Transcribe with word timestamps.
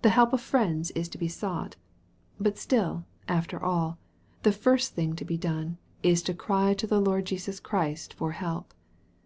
The 0.00 0.08
help 0.08 0.32
of 0.32 0.40
friends 0.40 0.90
is 0.92 1.10
to 1.10 1.18
be 1.18 1.28
sought. 1.28 1.76
But 2.40 2.56
still, 2.56 3.04
after 3.28 3.62
all, 3.62 3.98
the 4.42 4.50
first 4.50 4.94
thing 4.94 5.14
to 5.16 5.26
be 5.26 5.36
done, 5.36 5.76
is 6.02 6.22
to 6.22 6.32
cry 6.32 6.72
to 6.72 6.86
the 6.86 7.02
Lord 7.02 7.26
Jesus 7.26 7.60
Christ 7.60 8.14
for 8.14 8.32
help. 8.32 8.72